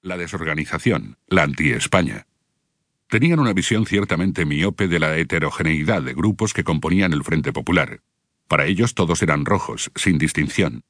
[0.00, 2.26] la desorganización, la anti-España.
[3.08, 8.00] Tenían una visión ciertamente miope de la heterogeneidad de grupos que componían el Frente Popular.
[8.48, 10.84] Para ellos todos eran rojos, sin distinción.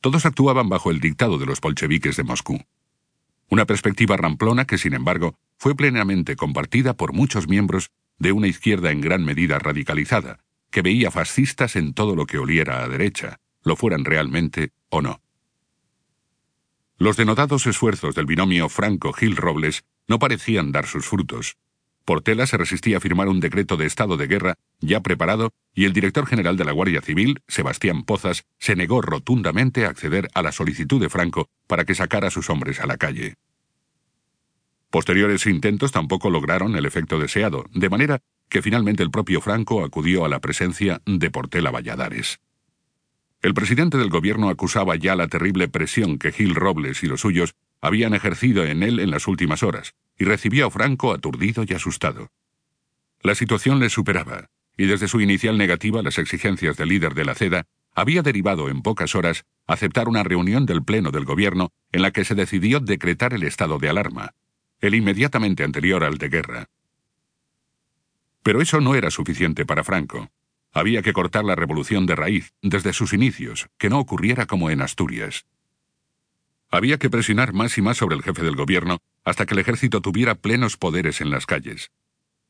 [0.00, 2.60] Todos actuaban bajo el dictado de los bolcheviques de Moscú.
[3.48, 8.90] Una perspectiva ramplona que, sin embargo, fue plenamente compartida por muchos miembros de una izquierda
[8.90, 10.40] en gran medida radicalizada,
[10.70, 15.20] que veía fascistas en todo lo que oliera a derecha, lo fueran realmente o no.
[17.00, 21.56] Los denotados esfuerzos del binomio Franco-Gil Robles no parecían dar sus frutos.
[22.04, 25.92] Portela se resistía a firmar un decreto de estado de guerra ya preparado y el
[25.92, 30.50] director general de la Guardia Civil, Sebastián Pozas, se negó rotundamente a acceder a la
[30.50, 33.36] solicitud de Franco para que sacara a sus hombres a la calle.
[34.90, 40.24] Posteriores intentos tampoco lograron el efecto deseado, de manera que finalmente el propio Franco acudió
[40.24, 42.40] a la presencia de Portela Valladares.
[43.40, 47.54] El presidente del gobierno acusaba ya la terrible presión que Gil Robles y los suyos
[47.80, 52.30] habían ejercido en él en las últimas horas, y recibió a Franco aturdido y asustado.
[53.22, 57.34] La situación le superaba, y desde su inicial negativa las exigencias del líder de la
[57.34, 62.10] CEDA, había derivado en pocas horas aceptar una reunión del Pleno del Gobierno en la
[62.10, 64.34] que se decidió decretar el estado de alarma,
[64.80, 66.66] el inmediatamente anterior al de guerra.
[68.42, 70.30] Pero eso no era suficiente para Franco.
[70.72, 74.82] Había que cortar la revolución de raíz, desde sus inicios, que no ocurriera como en
[74.82, 75.46] Asturias.
[76.70, 80.00] Había que presionar más y más sobre el jefe del gobierno hasta que el ejército
[80.00, 81.90] tuviera plenos poderes en las calles.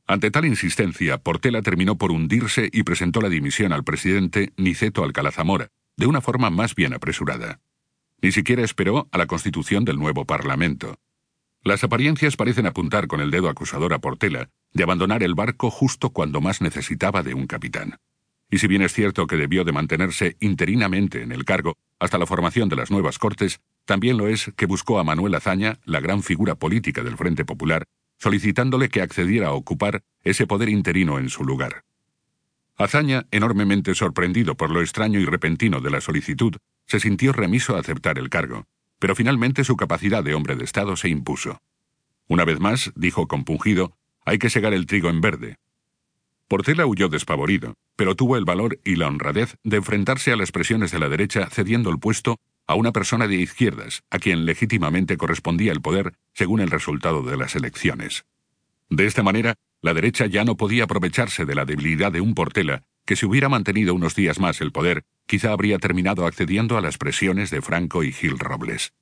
[0.07, 5.31] Ante tal insistencia, Portela terminó por hundirse y presentó la dimisión al presidente Niceto Alcalá
[5.31, 7.61] Zamora, de una forma más bien apresurada.
[8.23, 10.99] Ni siquiera esperó a la constitución del nuevo Parlamento.
[11.69, 16.09] Las apariencias parecen apuntar con el dedo acusador a Portela de abandonar el barco justo
[16.09, 17.99] cuando más necesitaba de un capitán.
[18.51, 22.25] Y si bien es cierto que debió de mantenerse interinamente en el cargo hasta la
[22.25, 26.23] formación de las nuevas Cortes, también lo es que buscó a Manuel Azaña, la gran
[26.23, 27.85] figura política del Frente Popular,
[28.17, 31.85] solicitándole que accediera a ocupar ese poder interino en su lugar.
[32.79, 36.57] Azaña, enormemente sorprendido por lo extraño y repentino de la solicitud,
[36.87, 38.65] se sintió remiso a aceptar el cargo,
[38.99, 41.61] pero finalmente su capacidad de hombre de Estado se impuso.
[42.27, 45.57] Una vez más, dijo compungido, hay que segar el trigo en verde.
[46.49, 50.91] Portela huyó despavorido, pero tuvo el valor y la honradez de enfrentarse a las presiones
[50.91, 55.73] de la derecha cediendo el puesto a una persona de izquierdas, a quien legítimamente correspondía
[55.73, 58.25] el poder según el resultado de las elecciones.
[58.91, 62.85] De esta manera, la derecha ya no podía aprovecharse de la debilidad de un Portela,
[63.05, 66.97] que si hubiera mantenido unos días más el poder, quizá habría terminado accediendo a las
[66.97, 68.95] presiones de Franco y Gil Robles.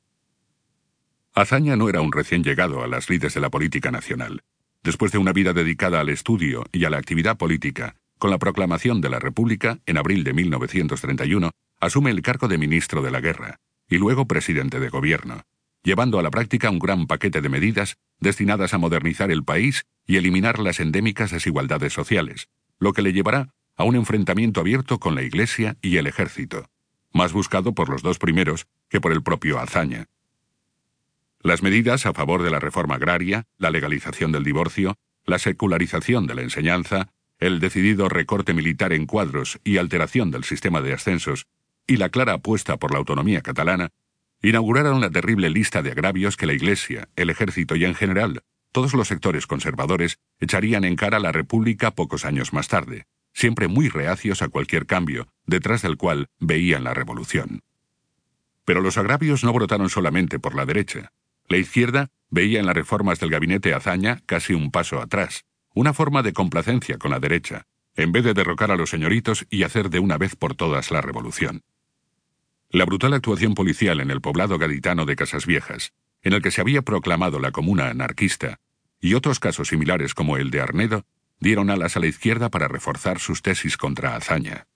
[1.35, 4.43] Azaña no era un recién llegado a las lides de la política nacional.
[4.83, 9.01] Después de una vida dedicada al estudio y a la actividad política, con la proclamación
[9.01, 11.51] de la República, en abril de 1931,
[11.81, 15.43] asume el cargo de ministro de la Guerra y luego presidente de gobierno,
[15.85, 20.17] llevando a la práctica un gran paquete de medidas destinadas a modernizar el país y
[20.17, 22.49] eliminar las endémicas desigualdades sociales,
[22.81, 26.69] lo que le llevará a un enfrentamiento abierto con la Iglesia y el ejército,
[27.13, 30.07] más buscado por los dos primeros que por el propio Azaña.
[31.41, 36.35] Las medidas a favor de la reforma agraria, la legalización del divorcio, la secularización de
[36.35, 41.47] la enseñanza, el decidido recorte militar en cuadros y alteración del sistema de ascensos,
[41.87, 43.91] y la clara apuesta por la autonomía catalana,
[44.43, 48.43] inauguraron la terrible lista de agravios que la Iglesia, el ejército y en general
[48.73, 53.69] todos los sectores conservadores echarían en cara a la República pocos años más tarde, siempre
[53.69, 57.63] muy reacios a cualquier cambio, detrás del cual veían la revolución.
[58.65, 61.13] Pero los agravios no brotaron solamente por la derecha.
[61.47, 66.23] La izquierda veía en las reformas del gabinete Azaña casi un paso atrás, una forma
[66.23, 69.99] de complacencia con la derecha, en vez de derrocar a los señoritos y hacer de
[69.99, 71.63] una vez por todas la revolución.
[72.71, 75.93] La brutal actuación policial en el poblado gaditano de Casas Viejas,
[76.23, 78.61] en el que se había proclamado la comuna anarquista,
[78.99, 81.05] y otros casos similares como el de Arnedo,
[81.41, 84.67] dieron alas a la izquierda para reforzar sus tesis contra Azaña.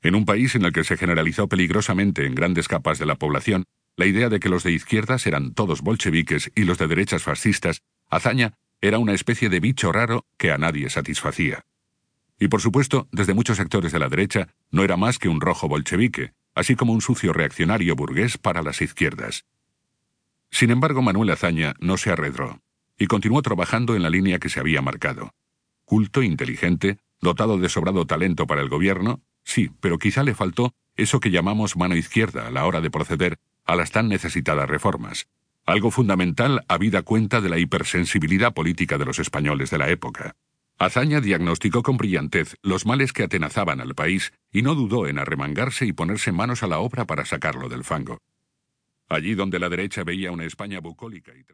[0.00, 3.64] En un país en el que se generalizó peligrosamente en grandes capas de la población
[3.96, 7.82] la idea de que los de izquierdas eran todos bolcheviques y los de derechas fascistas,
[8.08, 11.64] Azaña era una especie de bicho raro que a nadie satisfacía.
[12.38, 15.66] Y por supuesto, desde muchos sectores de la derecha, no era más que un rojo
[15.66, 19.44] bolchevique, así como un sucio reaccionario burgués para las izquierdas.
[20.50, 22.62] Sin embargo, Manuel Azaña no se arredró,
[22.96, 25.34] y continuó trabajando en la línea que se había marcado.
[25.88, 31.18] Culto, inteligente, dotado de sobrado talento para el gobierno, sí, pero quizá le faltó eso
[31.18, 35.28] que llamamos mano izquierda a la hora de proceder a las tan necesitadas reformas,
[35.64, 40.36] algo fundamental habida cuenta de la hipersensibilidad política de los españoles de la época.
[40.76, 45.86] Azaña diagnosticó con brillantez los males que atenazaban al país y no dudó en arremangarse
[45.86, 48.18] y ponerse manos a la obra para sacarlo del fango.
[49.08, 51.44] Allí donde la derecha veía una España bucólica y